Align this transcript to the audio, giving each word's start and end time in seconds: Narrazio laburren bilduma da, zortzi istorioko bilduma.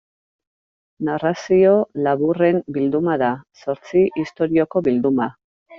Narrazio 1.09 1.75
laburren 2.07 2.59
bilduma 2.79 3.21
da, 3.25 3.31
zortzi 3.63 4.07
istorioko 4.27 4.89
bilduma. 4.91 5.35